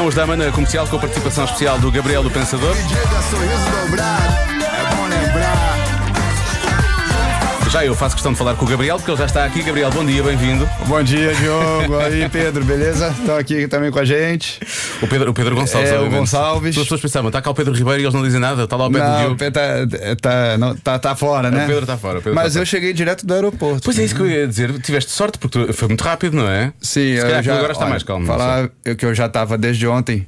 [0.00, 2.74] São os Dama comercial com a participação especial do Gabriel do Pensador.
[7.72, 9.62] Já eu faço questão de falar com o Gabriel, porque ele já está aqui.
[9.62, 10.68] Gabriel, bom dia, bem-vindo.
[10.88, 11.98] Bom dia, Diogo.
[12.00, 13.14] Aí, Pedro, beleza?
[13.16, 14.58] Estão aqui também com a gente.
[15.00, 15.88] O Pedro, o Pedro Gonçalves.
[15.88, 16.18] É, o obviamente.
[16.18, 16.76] Gonçalves.
[16.76, 18.88] As pessoas pensavam, está cá o Pedro Ribeiro e eles não dizem nada, está lá
[18.88, 19.34] o Pedro Não, Diogo.
[19.34, 19.70] o Pedro tá,
[20.20, 21.62] tá, não, tá, tá fora, né?
[21.62, 22.18] O Pedro está fora.
[22.18, 22.66] o Pedro Mas está eu fora.
[22.66, 23.82] cheguei direto do aeroporto.
[23.84, 24.72] Pois é isso que eu ia dizer.
[24.80, 26.72] Tiveste sorte, porque tu- foi muito rápido, não é?
[26.80, 28.26] Sim, Se eu já, agora está olha, mais calmo.
[28.26, 28.68] Falar
[28.98, 30.26] que eu já estava desde ontem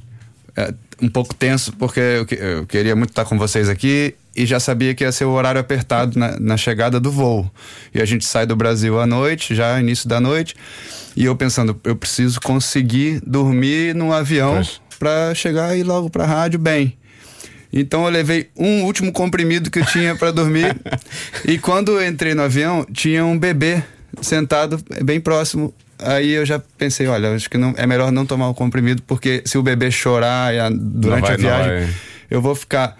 [0.55, 4.45] é, um pouco tenso, porque eu, que- eu queria muito estar com vocês aqui e
[4.45, 7.49] já sabia que ia ser o horário apertado na, na chegada do voo.
[7.93, 10.55] E a gente sai do Brasil à noite, já início da noite,
[11.15, 14.55] e eu pensando, eu preciso conseguir dormir num avião
[14.99, 16.97] para chegar e logo para a rádio bem.
[17.71, 20.75] Então eu levei um último comprimido que eu tinha para dormir.
[21.45, 23.83] e quando eu entrei no avião, tinha um bebê
[24.21, 25.73] sentado bem próximo.
[26.05, 29.41] Aí eu já pensei, olha, acho que não, é melhor não tomar o comprimido, porque
[29.45, 31.71] se o bebê chorar a- durante vai- a viagem,
[32.29, 32.97] eu vou ficar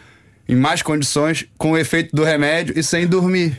[0.47, 3.57] em mais condições com o efeito do remédio e sem dormir.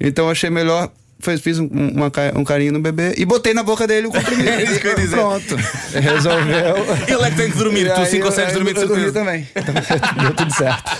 [0.00, 0.90] Então eu achei melhor.
[1.18, 4.48] Fiz, fiz um, uma um carinho no bebê e botei na boca dele o comprimido.
[4.56, 5.16] É isso que eu ia dizer.
[5.16, 5.56] Pronto.
[5.92, 6.76] Resolveu.
[7.08, 9.12] Ele é que tem que dormir, E tu sim eu- consegues dormir de eu certeza.
[9.12, 9.48] também.
[9.56, 9.74] Então,
[10.22, 10.90] Deu tudo certo.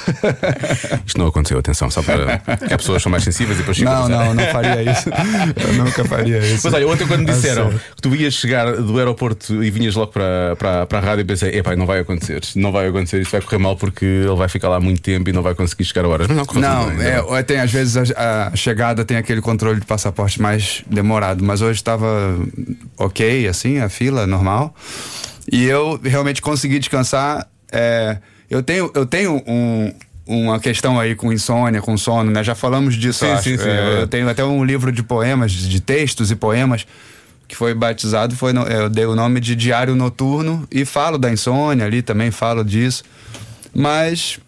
[1.06, 3.84] Isto não aconteceu, atenção, só para que as pessoas são mais sensíveis e depois a
[3.84, 5.10] Não, não, não faria isso.
[5.56, 6.62] Eu nunca faria isso.
[6.64, 10.12] Mas olha, ontem quando me disseram que tu ias chegar do aeroporto e vinhas logo
[10.12, 13.32] para, para, para a rádio, eu pensei, epá, não vai acontecer, não vai acontecer, isto
[13.32, 16.04] vai correr mal porque ele vai ficar lá muito tempo e não vai conseguir chegar
[16.04, 16.26] a horas.
[16.26, 17.38] Mas não, Não, ainda bem.
[17.38, 20.06] é, tem, às vezes a, a chegada tem aquele controle de passaporte
[20.38, 22.38] mais demorado, mas hoje estava
[22.96, 24.74] ok, assim, a fila normal.
[25.50, 27.46] E eu realmente consegui descansar.
[27.72, 29.92] é, eu tenho, eu tenho um-
[30.26, 32.42] uma questão aí com insônia, com sono, né?
[32.44, 33.42] Já falamos disso, Sim, eu acho.
[33.42, 34.02] sim, sim, É, é.
[34.02, 36.86] eu tenho até um livro de poemas, de textos e poemas,
[37.48, 41.30] que foi batizado, foi no- eu dei o nome de Diário Noturno e falo da
[41.30, 43.02] insônia ali também, falo disso.
[43.74, 44.38] Mas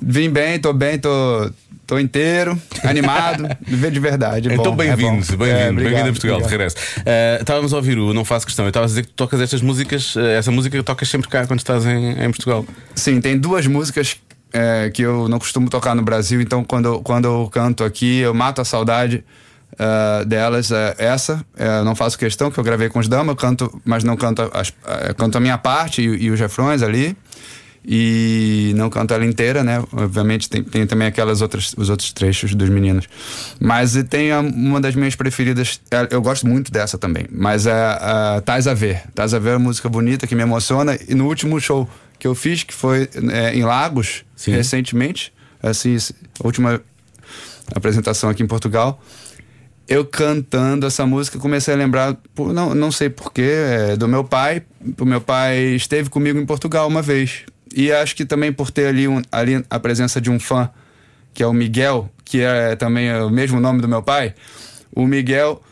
[0.00, 1.50] vim bem, tô bem, tô,
[1.88, 4.50] tô inteiro, animado, viver de verdade.
[4.50, 6.50] é Então, bom, é bem-vindo, bem-vindo, É, bem-vindo a Portugal, de obrigado.
[6.50, 6.76] regresso.
[7.06, 9.40] Eh, estávamos a ouvir o Não Faço Questão, eu estava a dizer que tu tocas
[9.40, 12.66] estas músicas, eh, essa música que tocas sempre cá quando estás em, em Portugal.
[12.94, 14.16] Sim, tem duas músicas
[14.52, 18.18] é, que eu não costumo tocar no Brasil, então quando, eu- quando eu canto aqui,
[18.18, 19.24] eu mato a saudade
[19.78, 20.70] ah, delas.
[20.70, 24.14] É, essa, é, não faço questão, que eu gravei com os Dama, canto, mas não
[24.16, 24.72] canto, as,
[25.16, 27.16] canto a minha parte e, e os refrões ali.
[27.84, 29.82] E não canto ela inteira, né?
[29.92, 33.06] Obviamente tem, tem também aquelas outras, os outros trechos dos meninos.
[33.60, 37.24] Mas tem a- uma das minhas preferidas, é, eu gosto muito dessa também.
[37.30, 39.02] Mas é a Tais a Ver.
[39.14, 40.98] Tais a Ver é uma música bonita que me emociona.
[41.08, 44.52] E no último show que eu fiz, que foi é, em Lagos, Sim.
[44.52, 45.96] recentemente, assim,
[46.42, 46.80] a última
[47.74, 49.02] apresentação aqui em Portugal,
[49.88, 53.50] eu cantando essa música comecei a lembrar, por- não, não sei porquê,
[53.92, 54.62] é, do meu pai.
[54.98, 57.44] O meu pai esteve comigo em Portugal uma vez.
[57.74, 60.70] E acho que também por ter ali, um- ali a presença de um fã,
[61.34, 64.34] que é o Miguel, que é também o mesmo nome do meu pai.
[64.94, 65.62] O Miguel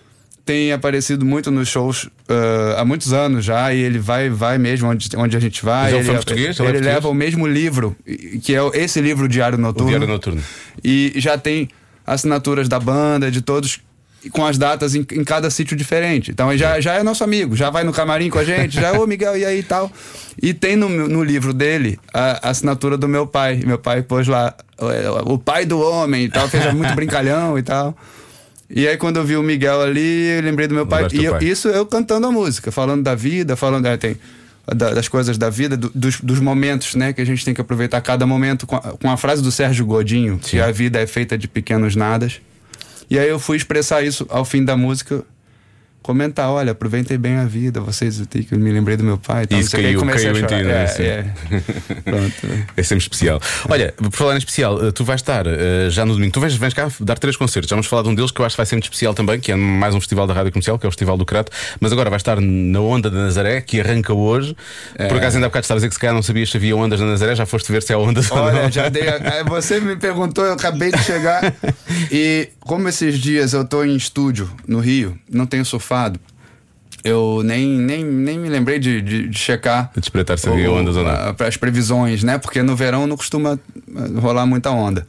[0.45, 4.89] tem aparecido muito nos shows ah, há muitos anos já, e ele vai, vai mesmo
[4.89, 5.85] onde, onde a gente vai.
[5.85, 6.41] Mas é um ele português?
[6.41, 6.95] Ele é ele português?
[6.95, 7.97] leva o mesmo livro,
[8.43, 9.89] que é esse livro Diário O Noturno.
[9.89, 10.43] Diário Noturno.
[10.85, 11.69] E já tem
[12.07, 13.81] assinaturas da banda, de todos,
[14.31, 16.31] com as datas em, em cada sítio diferente.
[16.31, 18.93] Então ele já, já é nosso amigo, já vai no camarim com a gente, já,
[18.93, 19.91] ô Miguel, e aí e tal.
[20.43, 23.63] E tem no, no livro dele a, a assinatura do meu pai.
[23.65, 24.55] Meu pai pôs lá,
[25.27, 27.97] o, o pai do homem e tal, fez muito brincalhão e tal.
[28.69, 31.07] E aí, quando eu vi o Miguel ali, eu lembrei do meu pai.
[31.13, 31.45] E eu- pai.
[31.45, 33.87] isso eu cantando a música, falando da vida, falando.
[33.87, 34.17] é, tem,
[34.75, 37.13] da- das coisas da vida, do- dos, dos momentos, né?
[37.13, 39.87] Que a gente tem que aproveitar cada momento com a, com a frase do Sérgio
[39.87, 40.51] Godinho, Sim.
[40.51, 42.41] que a vida é feita de pequenos nadas.
[43.09, 45.25] E aí eu fui expressar isso ao fim da música,
[46.07, 49.45] comentar, olha, aproveitei bem a vida, vocês, eu que me lembrei do meu pai.
[49.45, 50.85] e tal, Isso caiu- caiu a em ti, não é?
[50.99, 51.27] É, é.
[52.77, 53.41] É sempre especial.
[53.69, 56.33] Olha, por falar em especial, eh, tu vais estar eh, já no domingo.
[56.33, 57.69] Tu vens, vens cá dar três concertos.
[57.69, 59.41] Já vamos falar de um deles que eu acho que vai ser muito especial também,
[59.41, 61.51] que é mais um festival da rádio comercial, que é o Festival do Crato.
[61.81, 64.57] Mas agora vais estar na Onda da Nazaré, que arranca hoje.
[64.97, 65.09] É.
[65.09, 66.77] Por acaso ainda há bocado estava a dizer que se calhar não sabias se havia
[66.77, 68.71] ondas na Nazaré, já foste ver se há ondas ou Olha, não.
[68.71, 69.09] já dei.
[69.09, 71.55] a- Você me perguntou, eu acabei de chegar.
[72.13, 75.65] e como esses dias eu tô em estúdio no Rio, não tenho
[77.07, 79.91] eu nem, nem, nem me lembrei de, de, de checar.
[79.95, 81.35] De espreitar se havia ondas ou não.
[81.35, 82.37] Para as previsões, né?
[82.37, 85.07] Porque no verão não costuma eh, rolar muita onda.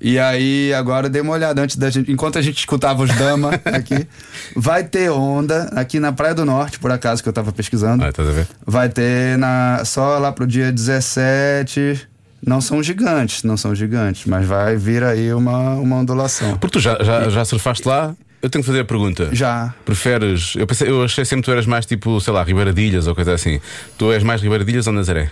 [0.00, 2.10] E aí, agora eu dei uma olhada antes da gente.
[2.10, 4.08] Enquanto a gente escutava os Dama aqui,
[4.56, 8.02] vai ter onda aqui na Praia do Norte, por acaso, que eu tava pesquisando.
[8.02, 8.48] Ah, a ver?
[8.66, 12.08] Vai ter na, só lá pro dia 17.
[12.44, 16.56] Não são gigantes, não são gigantes, mas vai vir aí uma, uma ondulação.
[16.56, 18.16] Porque tu já, já, já surfaste lá?
[18.42, 19.28] Eu tenho que fazer a pergunta.
[19.32, 19.74] Já.
[19.84, 20.54] Preferes.
[20.56, 23.34] Eu, pensei, eu achei sempre que tu eras mais tipo, sei lá, Ribeiradilhas ou coisa
[23.34, 23.60] assim.
[23.98, 25.30] Tu és mais Ribeiradilhas ou Nazaré?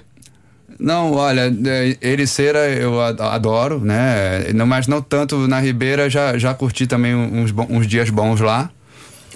[0.79, 1.53] Não, olha,
[2.01, 4.45] Ericeira eu adoro, né?
[4.67, 8.71] Mas não tanto na Ribeira, já, já curti também uns, uns dias bons lá.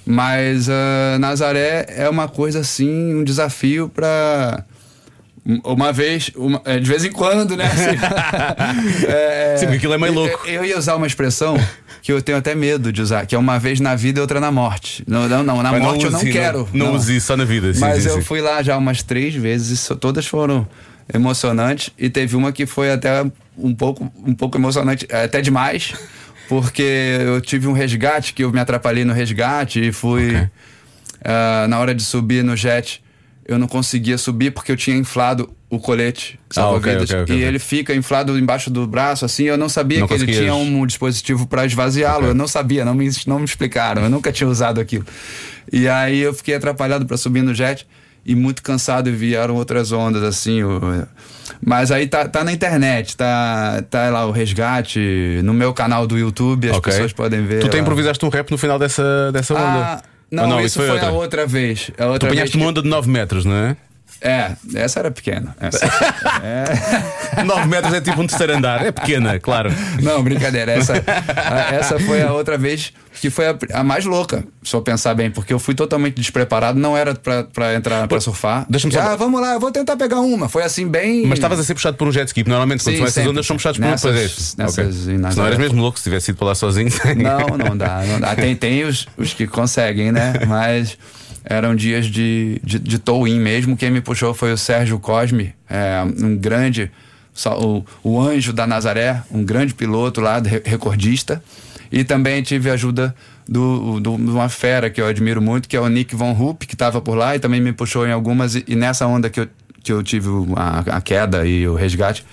[0.04, 4.64] Mas ah, Nazaré é uma coisa assim, um desafio pra.
[5.64, 7.64] Uma vez, uma- é, de vez em quando, né?
[7.66, 7.98] Assim,
[9.08, 10.46] é, Sim, porque aquilo é meio louco.
[10.46, 11.56] Eu, eu ia usar uma expressão
[12.00, 14.38] que eu tenho até medo de usar, que é uma vez na vida e outra
[14.40, 15.02] na morte.
[15.06, 16.68] Não, não, não na Mas morte eu não use- quero.
[16.72, 17.72] Não, use isso só na vida.
[17.74, 18.22] Sim, Mas sim, eu sim.
[18.22, 20.66] fui lá já umas três vezes e todas foram
[21.12, 21.90] emocionantes.
[21.98, 23.24] E teve uma que foi até
[23.58, 25.92] um pouco, um pouco emocionante, até demais,
[26.48, 26.82] porque
[27.20, 30.28] eu tive um resgate que eu me atrapalhei no resgate e fui.
[30.36, 30.48] Ok.
[31.24, 33.02] ah, na hora de subir no jet,
[33.46, 37.10] eu não conseguia subir porque eu tinha inflado o colete Ah, ok, salva-vidas.
[37.10, 39.44] ok, ok, e ele fica inflado embaixo do braço, assim.
[39.44, 42.26] Eu não sabia Não que ele tinha um dispositivo para esvaziá-lo.
[42.26, 44.02] Eu não sabia, não me, não me explicaram.
[44.02, 45.04] Eu nunca tinha usado aquilo.
[45.72, 47.86] E aí eu fiquei atrapalhado para subir no jet
[48.24, 50.60] e muito cansado e vieram outras ondas, assim.
[51.64, 56.18] Mas aí tá, tá na internet, tá, tá lá o resgate, no meu canal do
[56.18, 57.60] YouTube, as pessoas podem ver.
[57.60, 57.78] Tu lá.
[57.80, 59.62] improvisaste um rap no final dessa, dessa onda.
[59.64, 61.08] Ah, não, Ou isso foi, outra?
[61.08, 61.90] a outra vez.
[61.98, 63.76] A Tu outra vez apanhaste uma onda de 9 metros, não é?
[64.20, 65.54] É, essa era pequena.
[65.60, 65.84] Essa-
[67.36, 67.42] é.
[67.42, 68.84] 9 metros é tipo um terceiro andar.
[68.86, 69.70] É pequena, claro.
[70.00, 70.72] Não, brincadeira.
[70.72, 70.94] Essa,
[71.72, 75.30] essa foi a outra vez que foi a, a mais louca, se eu pensar bem,
[75.30, 78.66] porque eu fui totalmente despreparado, não era pra, pra entrar pra surfar.
[78.68, 80.48] deixa-me só- Ah, vamos lá, eu vou tentar pegar uma.
[80.48, 81.24] Foi assim, bem.
[81.24, 82.42] Mas estavas a ser puxado por um jet ski.
[82.48, 83.30] Normalmente, quando Sim, são essas sempre.
[83.30, 83.92] ondas, são puxados por um é.
[83.92, 84.84] nessas Ok.
[85.14, 85.30] em Nazaré.
[85.30, 86.88] Se não eras mesmo louco se tivesse ido para lá sozinho.
[87.16, 88.34] Não, não dá, não dá.
[88.34, 90.32] Tem, tem os, os que conseguem, né?
[90.48, 90.98] Mas
[91.44, 93.76] eram dias de, de, de tow-in mesmo.
[93.76, 96.90] Quem me puxou foi o Sérgio Cosme, é, um grande,
[97.46, 101.40] o, o anjo da Nazaré, um grande piloto lá, re- recordista.
[101.92, 103.14] E também tive ajuda
[103.46, 106.66] do, do- de uma fera que eu admiro muito, que é o Nick Von Rupp,
[106.66, 108.54] que estava por lá e também me puxou em algumas.
[108.54, 109.48] E, e nessa onda que eu,
[109.82, 112.24] que eu tive a, a queda e o resgate,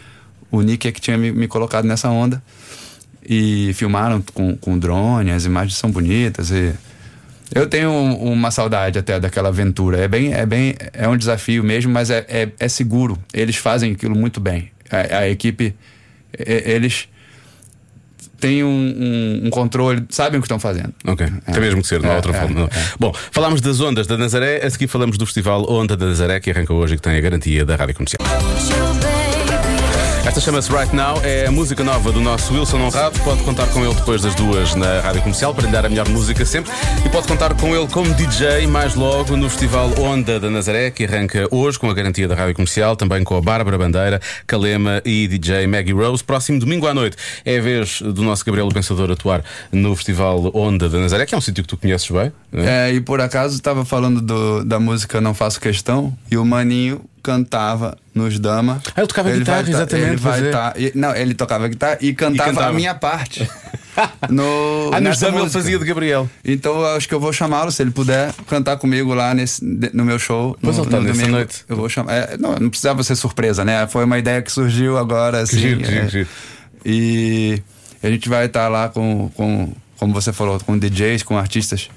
[0.50, 2.42] o Nick é que tinha me, me colocado nessa onda
[3.28, 6.74] e filmaram com, com drone, as imagens são bonitas e
[7.54, 9.98] eu tenho um- uma saudade até daquela aventura.
[9.98, 13.18] É bem, é bem, é um desafio mesmo, mas é, é, é seguro.
[13.34, 14.72] Eles fazem aquilo muito bem.
[14.90, 15.76] A, a equipe,
[16.38, 17.10] eles
[18.39, 20.94] têm um, um- um controle, sabem o que estão fazendo.
[21.06, 22.59] Ok, tem mesmo que ser, não há É, outra é, forma.
[22.62, 22.65] não.
[22.65, 22.69] é.
[23.00, 26.50] Bom, falámos das ondas da Nazaré, a seguir falamos do festival Onda da Nazaré, que
[26.51, 28.19] arranca hoje e que tem a garantia da rádio comercial.
[30.25, 33.19] Esta chama-se Right Now, é a música nova do nosso Wilson Honrado.
[33.21, 36.07] Pode contar com ele depois das duas na rádio comercial para lhe dar a melhor
[36.07, 36.71] música sempre.
[37.04, 41.04] E pode contar com ele como DJ mais logo no festival Onda da Nazaré, que
[41.06, 45.27] arranca hoje com a garantia da rádio comercial, também com a Bárbara Bandeira, Calema e
[45.27, 46.24] DJ Maggie Rose.
[46.24, 50.88] Próximo domingo à noite é a vez do nosso Gabriel Pensador atuar no festival Onda
[50.89, 52.31] da Nazaré, que é um sítio que tu conheces bem.
[52.54, 52.89] é?
[52.89, 57.01] É, e por acaso estava falando do- da música Não Faço Questão e o Maninho
[57.21, 58.81] cantava nos Dama.
[58.95, 61.98] Ah, ele tocava Ele guitarra, tá- exatamente, Ele vai tá- e- não, ele tocava guitarra
[62.01, 62.69] e cantava, cantava.
[62.69, 63.48] a minha parte.
[64.30, 65.60] no, Ah, nos Dama ele música.
[65.62, 66.30] fazia de Gabriel.
[66.44, 69.63] Então eu acho que eu vou chamá-lo, se ele puder, cantar comigo lá nesse,
[69.94, 70.57] no meu show.
[70.62, 71.36] Pois no, ele tá no nessa domingo.
[71.38, 71.66] noite.
[71.68, 72.13] Eu vou chamar.
[72.13, 73.88] é, não, não precisava ser surpresa, né?
[73.88, 75.57] Foi uma ideia que surgiu agora, assim.
[75.60, 76.06] giro, que giro, é.
[76.06, 76.27] que giro.
[76.86, 77.62] E
[78.01, 81.89] a gente vai estar lá com, com, como você falou, com DJs, com artistas.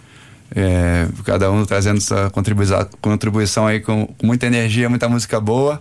[0.54, 5.80] É, cada um trazendo sua contribuição, contribuição aí com, com muita energia, muita música boa.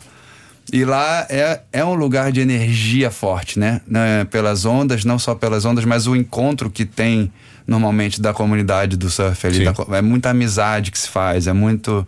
[0.72, 3.82] E lá é, é um lugar de energia forte, né?
[3.86, 7.32] Né, Pelas ondas, não só pelas ondas, mas o encontro que tem
[7.68, 9.66] normalmente da comunidade do surf ali.
[9.66, 12.08] Da é muita amizade que se faz, é muito.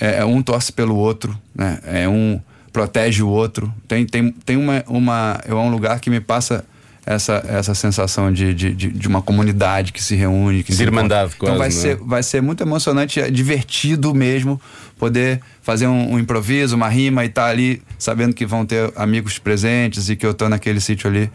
[0.00, 1.78] É, é um torce pelo outro, né?
[1.84, 2.40] É um
[2.72, 3.72] protege o outro.
[3.86, 5.40] Tem, tem, tem uma, uma.
[5.46, 6.64] É um lugar que me passa
[7.06, 10.62] essa, essa sensação de, de, de, uma comunidade que se reúne.
[10.62, 11.54] Que De se irmandade, encontra.
[11.54, 11.94] Então vai quase, né?
[11.94, 14.60] ser, vai ser muito emocionante, é divertido mesmo
[14.98, 19.38] poder fazer um, um improviso, uma rima e estar ali sabendo que vão ter amigos
[19.38, 21.30] presentes e que eu tô naquele sítio ali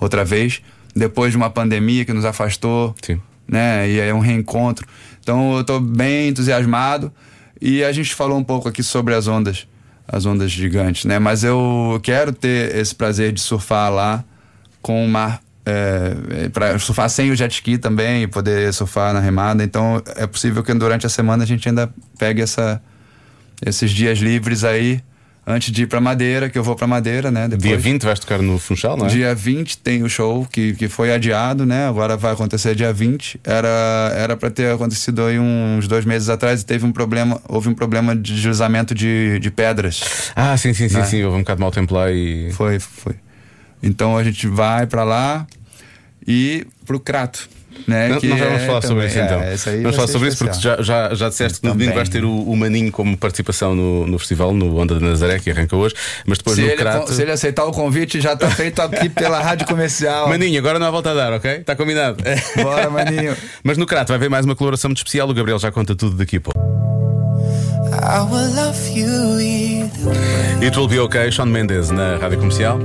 [0.00, 0.60] outra vez,
[0.94, 3.20] depois de uma pandemia que nos afastou, Sim.
[3.46, 3.88] né?
[3.88, 4.86] E é um reencontro.
[5.20, 7.12] Então eu tô bem entusiasmado
[7.60, 9.68] e a gente falou um pouco aqui sobre as ondas,
[10.08, 11.20] as ondas gigantes, né?
[11.20, 14.24] Mas eu quero ter esse prazer de surfar lá
[14.82, 19.20] com o mar é, para surfar sem o jet ski também e poder surfar na
[19.20, 19.62] remada.
[19.62, 22.82] Então é possível que durante a semana a gente ainda pegue essa,
[23.64, 25.00] esses dias livres aí
[25.44, 27.48] antes de ir para Madeira, que eu vou para Madeira, né?
[27.48, 27.62] Depois.
[27.68, 29.08] Dia 20 vais tocar no Funchal, não é?
[29.08, 31.88] Dia 20 tem o show que, que foi adiado, né?
[31.88, 33.40] Agora vai acontecer dia 20.
[33.44, 37.68] Era era para ter acontecido aí uns dois meses atrás e teve um problema, houve
[37.68, 40.32] um problema de deslizamento de, de pedras.
[40.36, 41.04] Ah, sim, sim, sim, Né?
[41.04, 41.22] sim.
[41.24, 42.50] Houve um bocado de mau tempo lá e.
[42.52, 43.14] Foi, foi.
[43.82, 45.46] Então a gente vai para lá
[46.26, 47.48] e pro Crato.
[47.88, 49.40] Né, não, já vamos é falar sobre isso é, então.
[49.40, 50.76] aí vamos falar sobre isso porque especial.
[50.84, 51.86] já, já, já disseste que no Também.
[51.88, 55.40] domingo vais ter o, o Maninho como participação no, no festival, no Onda de Nazaré,
[55.40, 57.12] que arranca hoje, mas depois Se no ele, Crato.
[57.12, 60.28] se ele aceitar o convite, já tá feito aqui pela rádio comercial.
[60.28, 61.50] Maninho, agora não há volta a dar, ok?
[61.50, 62.22] Está combinado.
[62.62, 63.34] Bora, maninho.
[63.64, 65.28] Mas no Crato vai haver mais uma coloração muito especial.
[65.28, 66.60] O Gabriel já conta tudo daqui a pouco.
[66.60, 69.90] I will love you.
[70.62, 72.78] It will be ok, Sean Mendes na rádio comercial.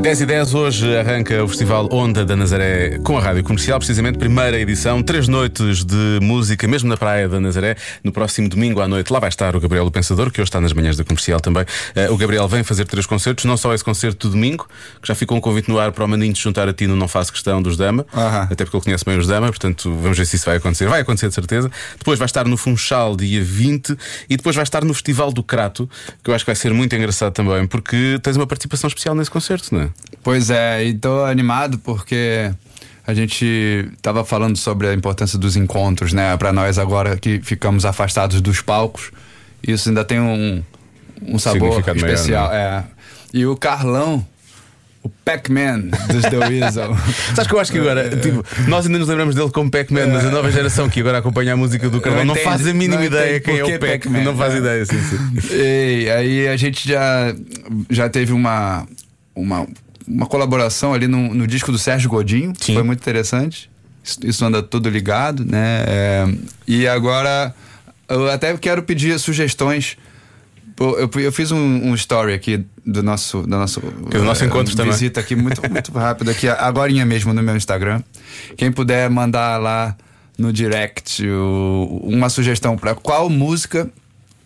[0.00, 4.16] 10 e 10 hoje arranca o Festival Onda da Nazaré com a Rádio Comercial, precisamente
[4.16, 7.76] primeira edição, três noites de música, mesmo na Praia da Nazaré.
[8.02, 10.58] No próximo domingo à noite, lá vai estar o Gabriel o Pensador, que hoje está
[10.58, 11.66] nas manhãs da comercial também.
[11.94, 14.66] Eh, o Gabriel vem fazer três concertos, não só esse concerto do domingo,
[15.02, 16.96] que já ficou um convite no ar para o Maninho se juntar a ti no
[16.96, 18.06] Não Faço Questão dos Dama,
[18.50, 20.88] até porque ele conhece bem os Dama, portanto vamos ver se isso vai acontecer.
[20.88, 21.70] Vai acontecer de certeza.
[21.98, 23.94] Depois vai estar no Funchal dia 20
[24.30, 25.88] e depois vai estar no Festival do Crato,
[26.24, 29.30] que eu acho que vai ser muito engraçado também, porque tens uma participação especial nesse
[29.30, 29.89] concerto, não é?
[30.22, 32.50] Pois é, e tô animado porque
[33.06, 36.36] a gente tava falando sobre a importância dos encontros, né?
[36.36, 39.10] Pra nós agora que ficamos afastados dos palcos,
[39.66, 40.62] isso ainda tem um,
[41.22, 42.52] um sabor maior, especial.
[42.52, 42.84] é.
[43.32, 44.26] E o Carlão,
[45.02, 46.96] o Pac-Man dos The Weasel.
[47.34, 50.26] Sabes que eu acho que agora, tipo, nós ainda nos lembramos dele como Pac-Man, mas
[50.26, 53.04] a nova geração que agora acompanha a música do Carlão não, Não faz a mínima
[53.04, 54.58] ideia quem é o que Pac, Pac-Man, não faz é.
[54.58, 55.56] ideia, sim, sim.
[55.56, 57.34] E aí a gente já,
[57.88, 58.86] já teve uma,
[59.34, 59.66] uma,
[60.06, 62.74] uma colaboração ali no, no disco do Sérgio Godinho, que Sim.
[62.74, 63.70] foi muito interessante.
[64.02, 65.84] Isso, isso anda tudo ligado, né?
[65.86, 66.34] É,
[66.66, 67.54] e agora
[68.08, 69.96] eu até quero pedir sugestões.
[70.78, 74.42] Eu, eu fiz um, um story aqui do nosso, do nosso, Que é do nosso
[74.42, 74.92] eh, encontro também.
[74.92, 78.02] visita aqui muito, muito rápido aqui, agorinha mesmo no meu Instagram.
[78.56, 79.94] Quem puder mandar lá
[80.38, 81.22] no direct
[82.02, 83.90] uma sugestão para qual música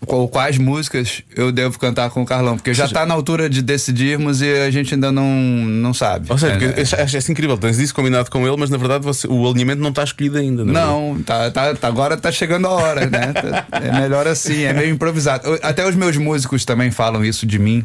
[0.07, 4.41] quais músicas eu devo cantar com o Carlão, porque já tá na altura de decidirmos
[4.43, 6.27] e a gente ainda não, não sabe.
[6.31, 9.05] Ou seja, É, acho, acho isso incrível, tens isso combinado com ele, mas na verdade
[9.05, 10.63] você- o alinhamento não está escolhido ainda.
[10.63, 10.87] é verdade?
[10.87, 13.33] Não, tá, tá, tá- agora tá chegando a hora, né?
[13.33, 15.47] Tá- É melhor assim, é meio improvisado.
[15.49, 17.85] Eu- Até os meus músicos também falam isso de mim,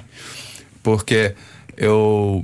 [0.83, 1.33] porque
[1.77, 2.43] eu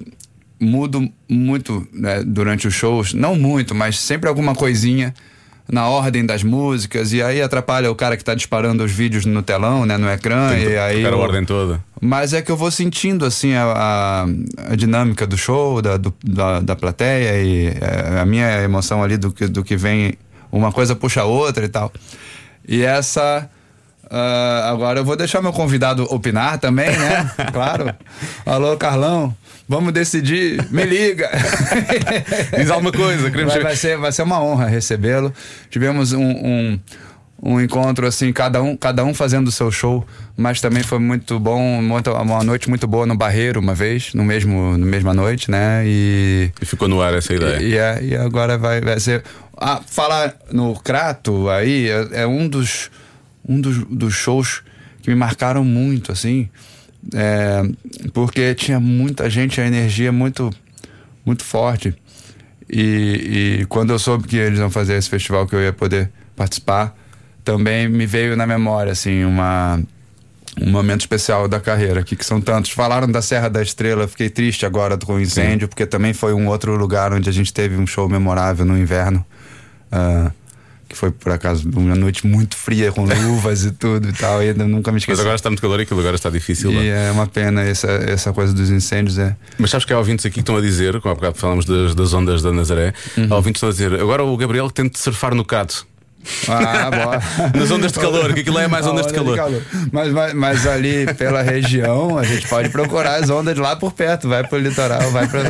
[0.60, 5.14] mudo muito né, durante os shows, não muito, mas sempre alguma coisinha
[5.72, 9.42] na ordem das músicas, e aí atrapalha o cara que tá disparando os vídeos no
[9.42, 11.06] telão, né, no ecrã, Tem e aí.
[11.06, 11.84] a ordem toda.
[12.00, 14.26] mas é que eu vou sentindo assim a, a-
[14.72, 19.18] a dinâmica do show, da, do- da, da plateia e é, a minha emoção ali
[19.18, 20.14] do que, do que vem,
[20.52, 21.92] uma coisa puxa a outra e tal.
[22.68, 23.50] E essa.
[24.10, 27.32] Ah, agora eu vou deixar meu convidado opinar também, né?
[27.54, 27.94] claro.
[28.46, 29.36] Alô, Carlão,
[29.68, 31.30] vamos decidir, me liga.
[32.58, 35.34] Diz alguma coisa, vai, vai ser, vai ser uma honra recebê-lo.
[35.70, 36.80] Tivemos um, um,
[37.42, 40.06] um encontro assim, cada um, cada um fazendo o seu show,
[40.38, 44.24] mas também foi muito bom, muito- uma noite muito boa no Barreiro uma vez, no
[44.24, 45.84] mesmo, no mesma noite, né?
[45.86, 47.62] E E ficou no ar essa ideia.
[47.62, 49.24] e, e, é- e agora vai, vai ser.
[49.58, 52.90] Ah, falar no Crato aí é, é um dos
[53.48, 54.64] um dos, dos shows
[55.02, 56.50] que me marcaram muito, assim.
[57.14, 57.62] é,
[58.14, 60.50] porque tinha muita gente, a energia muito,
[61.26, 61.94] muito forte.
[62.70, 66.12] E, e quando eu soube que eles iam fazer esse festival que eu ia poder
[66.36, 66.96] participar,
[67.44, 69.80] também me veio na memória, assim, uma,
[70.60, 72.72] um momento especial da carreira aqui, que são tantos.
[72.72, 76.48] Falaram da Serra da Estrela, fiquei triste agora com o incêndio, porque também foi um
[76.48, 79.24] outro lugar onde a gente teve um show memorável no inverno.
[79.92, 80.32] ah,
[80.88, 84.42] que foi, por acaso, uma noite muito fria, com luvas e tudo e tal.
[84.44, 85.22] E ainda nunca me Mas esqueci.
[85.22, 86.72] agora está muito calor e aquilo agora está difícil.
[86.74, 86.82] lá.
[86.82, 89.18] E é uma pena essa, essa coisa dos incêndios.
[89.18, 89.36] É.
[89.58, 91.96] Mas sabes que há ouvintes aqui que estão a dizer, como há bocado falamos das,
[91.96, 93.28] das ondas da Nazaré, Uhum.
[93.32, 95.86] há ouvintes que estão a dizer, agora o Gabriel que tente surfar no cato.
[96.48, 97.22] Ah, bora.
[97.58, 99.62] Nas ondas de calor, que aquilo é mais ondas de onda calor.
[99.92, 104.28] Mas, mas, mas ali pela região, a gente pode procurar as ondas lá por perto.
[104.30, 105.42] Vai pro litoral, vai pra.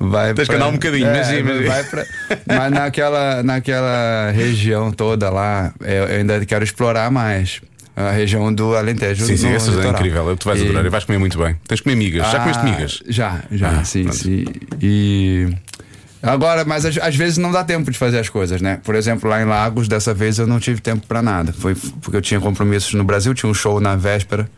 [0.00, 1.68] Vai Tens que andar um bocadinho, é, imagina, imagina.
[1.68, 2.04] Vai pra,
[2.46, 7.60] mas naquela, naquela região toda lá, eu eu ainda quero explorar mais.
[7.96, 9.24] A região do Alentejo.
[9.24, 10.36] Sim, sim, essa é incrível.
[10.36, 11.54] Tu vais E- adorar e vais comer muito bem.
[11.68, 12.26] Tens de comer migas.
[12.28, 13.02] Já ah, comeste migas?
[13.08, 14.16] Já, já, Ah, sim, pronto.
[14.18, 14.44] sim.
[14.82, 15.48] E.
[16.24, 18.80] Agora, mas às, vezes não dá tempo de fazer as coisas, né?
[18.82, 21.52] Por exemplo, lá em Lagos, dessa vez eu não tive tempo pra nada.
[21.52, 24.48] Foi porque eu tinha compromissos no Brasil, tinha um show na véspera,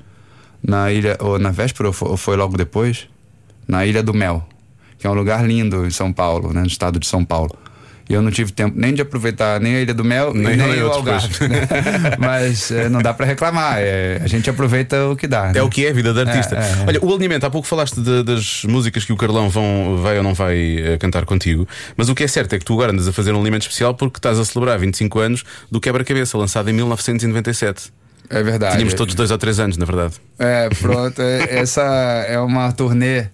[0.63, 1.17] na ilha.
[1.21, 3.09] Ou na véspera ou foi logo depois?
[3.67, 4.49] Na Ilha do Mel,
[4.97, 6.61] que é um lugar lindo em São Paulo, né?
[6.61, 7.53] No estado de São Paulo.
[8.09, 10.69] E eu não tive tempo nem de aproveitar nem a Ilha do Mel, Nem- nem,
[10.69, 11.49] nem o Algarve.
[11.49, 11.67] né?
[12.19, 13.79] Mas eh, não dá pra reclamar.
[13.79, 15.47] é, a gente aproveita o que dá.
[15.49, 15.63] É né?
[15.63, 16.55] o que é a vida de artista.
[16.57, 16.85] É, é, é.
[16.87, 20.23] Olha, o alinhamento, há pouco falaste de- das músicas que o Carlão vão, vai ou
[20.23, 23.09] não vai eh, cantar contigo, mas o que é certo é que tu agora andas
[23.09, 26.73] a fazer um alimento especial porque estás a celebrar 25 anos do Quebra-Cabeça, lançado em
[26.75, 27.93] 1997.
[28.29, 28.73] É verdade.
[28.75, 30.15] Tínhamos todos dois ou três anos, na verdade.
[30.39, 31.21] É, pronto.
[31.23, 31.83] é- Essa
[32.29, 33.27] é uma turnê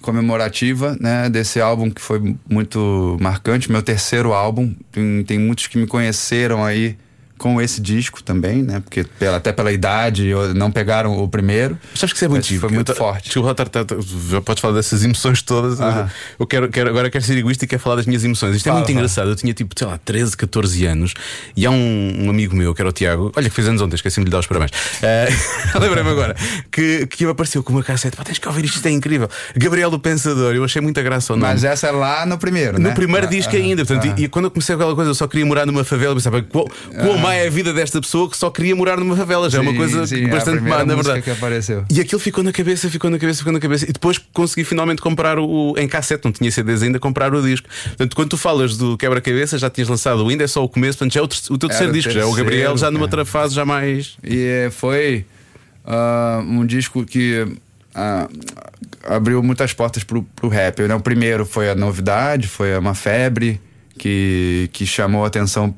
[0.00, 4.74] comemorativa, né, desse álbum que foi muito marcante, meu terceiro álbum.
[4.90, 6.96] Tem, tem muitos que me conheceram aí
[7.40, 8.80] com esse disco também, né?
[8.80, 11.78] Porque pela, até pela idade não pegaram o primeiro.
[11.90, 13.32] Mas acho que isso é muito Foi muito forte.
[13.54, 13.96] Tá, tá,
[14.28, 15.80] já podes falar dessas emoções todas.
[15.80, 16.10] Ah.
[16.38, 18.56] Eu quero, quero, agora quero ser egoísta e quero falar das minhas emoções.
[18.56, 19.30] Isto é Fala, muito engraçado.
[19.30, 21.14] Eu tinha tipo, sei lá, 13, 14 anos
[21.56, 23.94] e há um, um amigo meu, que era o Tiago, olha que fez anos ontem,
[23.94, 24.72] esqueci-me de lhe dar os parabéns.
[24.72, 26.36] Uh, Lembrei-me agora
[26.70, 28.18] que, que apareceu com uma cassete.
[28.18, 29.30] Pá, tens que ouvir isto, isto é incrível.
[29.56, 31.50] Gabriel do Pensador, eu achei muita graça ao nome.
[31.50, 32.90] Mas essa é lá no primeiro, né?
[32.90, 34.20] No primeiro Ah, disco ah, ainda, portanto, ah.
[34.20, 36.68] e, e quando eu comecei aquela coisa, eu só queria morar numa favela, pensava, qual,
[37.00, 39.48] qual má é a vida desta pessoa que só queria morar numa favela?
[39.48, 41.22] Já é uma coisa sim, a bastante má, na verdade.
[41.90, 43.84] E aquilo ficou na cabeça, ficou na cabeça, ficou na cabeça.
[43.88, 47.68] E depois consegui finalmente comprar o, em cassete, não tinha CDs ainda, comprar o disco.
[47.84, 50.98] Portanto, quando tu falas do quebra-cabeça, já tinhas lançado o ainda, é só o começo,
[50.98, 53.02] portanto, já é o, o teu terceiro disco, já é o terceiro, Gabriel, já numa
[53.02, 53.06] é.
[53.06, 54.16] outra fase, já mais.
[54.24, 55.24] E eh, foi
[55.84, 57.46] ah, um disco que
[57.94, 58.28] ah,
[59.06, 60.80] abriu muitas portas pro, pro rap.
[60.82, 60.94] Né?
[60.94, 63.60] O primeiro foi a novidade, foi uma febre
[64.00, 65.70] que, que chamou atenção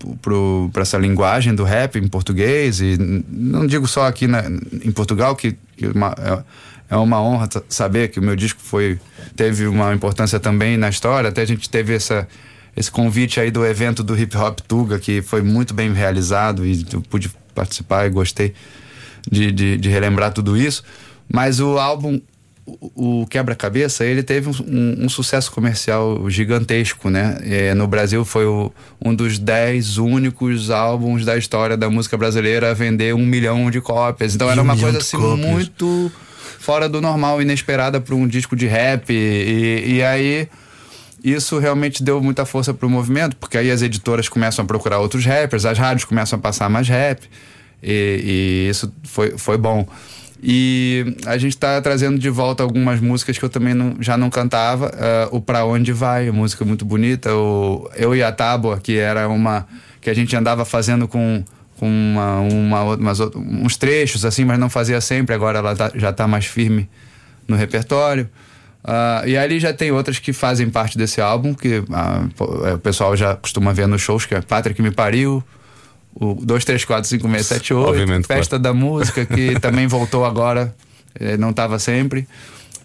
[0.73, 2.81] para essa linguagem do rap em português.
[2.81, 2.97] E
[3.29, 4.45] não digo só aqui na-
[4.85, 9.01] em Portugal, que, que uma- é, é uma honra saber que o meu disco foi,
[9.35, 11.31] teve uma importância também na história.
[11.31, 12.29] Até a gente teve essa
[12.77, 16.87] esse convite aí do evento do Hip Hop Tuga, que foi muito bem realizado e
[16.93, 18.55] eu pude participar e gostei
[19.31, 20.83] de, de, de relembrar tudo isso.
[21.31, 22.19] Mas o álbum,
[22.67, 27.39] o, o Quebra-Cabeça, ele teve um, um- sucesso comercial gigantesco, né?
[27.43, 28.73] É, no Brasil foi o-
[29.05, 33.81] um dos dez únicos álbuns da história da música brasileira a vender um milhão de
[33.81, 34.35] cópias.
[34.35, 35.39] Então E era um uma coisa assim cópias.
[35.47, 36.13] muito
[36.61, 39.11] fora do normal, inesperada para um disco de rap.
[39.13, 40.49] E, e aí
[41.25, 45.25] isso realmente deu muita força pro movimento, porque aí as editoras começam a procurar outros
[45.25, 47.21] rappers, as rádios começam a passar mais rap,
[47.83, 49.87] e, e isso foi, foi bom.
[50.43, 54.29] E a gente tá trazendo de volta algumas músicas que eu também não- já não
[54.29, 54.91] cantava.
[54.95, 57.33] ah, o Pra Onde Vai, música muito bonita.
[57.35, 59.67] O Eu e a Tábua, que era uma.
[60.01, 61.45] que a gente andava fazendo com,
[61.79, 65.33] com uma, uma, umas uns trechos, assim, mas não fazia sempre.
[65.33, 66.89] Agora ela tá- já tá mais firme
[67.47, 68.29] no repertório.
[68.83, 71.85] Ah, e ali já tem outras que fazem parte desse álbum, que
[72.67, 75.41] é, o pessoal já costuma ver nos shows, que é Pátria que me pariu,
[76.15, 80.25] o 2, 3, 4, 5, 6, 7, 8, Obviamente, Festa da Música, que também voltou
[80.25, 80.75] agora,
[81.19, 82.27] eh, não estava sempre,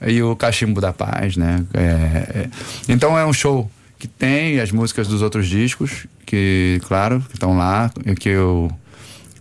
[0.06, 1.64] e o Cachimbo da Paz, né?
[1.74, 2.50] É, é.
[2.88, 7.58] Então é um show que tem as músicas dos outros discos, que, claro, que estão
[7.58, 8.72] lá, que eu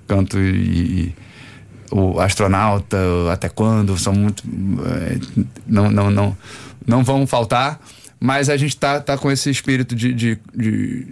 [0.08, 1.14] canto e, e
[1.90, 2.96] o astronauta,
[3.30, 4.42] até quando, são muito.
[4.86, 6.36] eh, Não, não, não,
[6.86, 7.80] não vão faltar,
[8.18, 11.06] mas a gente tá, tá com esse espírito de, de, de,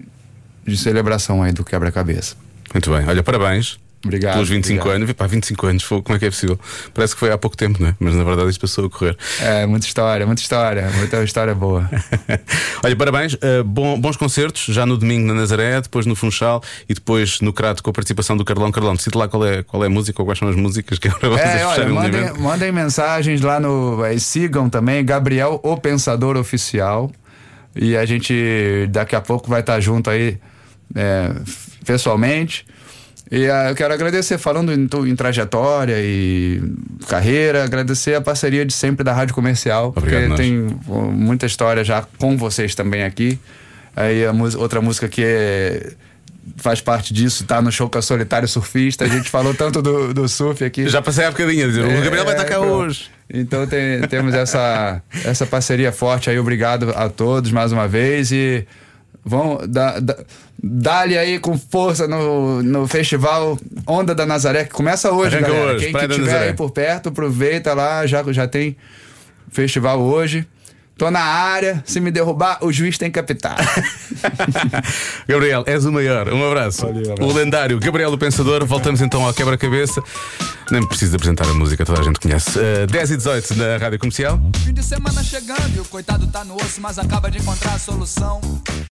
[0.67, 2.37] de celebração aí do quebra-cabeça.
[2.75, 3.79] Muito bem, olha, parabéns.
[4.05, 4.97] Obrigado, Pelos 25 obrigado.
[5.03, 6.61] anos, pá, 25 anos, como é que é possível?
[6.93, 7.95] Parece que foi há pouco tempo, não é?
[7.99, 9.17] Mas na verdade isto passou a correr.
[9.41, 11.89] É, muita história, muita história, muita história boa.
[12.85, 16.93] Olha, parabéns, uh, bom- bons concertos, já no domingo na Nazaré, depois no Funchal e
[16.93, 18.95] depois no Crato com a participação do Carlão Carlão.
[18.99, 21.11] Cita lá qual é, qual é a música ou quais são as músicas que é
[21.11, 24.05] para vocês É, olha, mandem, mandem mensagens lá no.
[24.05, 27.11] eh, sigam também, Gabriel, o Pensador Oficial.
[27.75, 30.37] E a gente daqui a pouco vai estar junto aí
[30.95, 31.31] é,
[31.85, 32.65] pessoalmente.
[33.31, 36.63] E ah, eu quero agradecer, falando em, em trajetória e
[37.09, 40.39] carreira, agradecer a parceria de sempre da Rádio Comercial, Obrigado, porque nós.
[40.39, 40.77] tem
[41.13, 43.39] muita história já com vocês também aqui.
[43.97, 45.93] Aí a outra música que é-
[46.59, 49.05] faz parte disso, tá no show com a Solitário Surfista.
[49.05, 50.87] A gente falou tanto do, do surf aqui.
[50.89, 51.31] Já passei a
[51.69, 53.07] dizer, o Gabriel vai É, então- hoje.
[53.33, 56.39] Então tem- temos essa, essa parceria forte aí.
[56.39, 58.67] Obrigado a todos mais uma vez e
[59.25, 60.01] vão dar
[60.63, 65.73] dá-lhe aí com força no, no festival Onda da Nazaré que começa hoje, Arranca galera.
[65.75, 66.47] hoje, Quem que tiver Nazaré.
[66.49, 68.77] aí por perto, aproveita lá, já já tem
[69.51, 70.47] festival hoje.
[70.97, 73.57] Tô na área, se me derrubar, o juiz tem que apitar.
[75.27, 76.33] Gabriel, és o maior.
[76.33, 76.83] Um abraço.
[76.83, 77.31] Valeu, abraço.
[77.33, 78.65] O lendário Gabriel do Pensador.
[78.65, 80.01] Voltamos então ao quebra-cabeça.
[80.71, 82.57] Nem preciso apresentar a música, toda a gente conhece.
[82.59, 84.41] Uh, 10 e 18 na rádio comercial.
[84.65, 87.79] Fim de semana chegando e o coitado tá no osso, mas acaba de encontrar a
[87.79, 88.41] solução.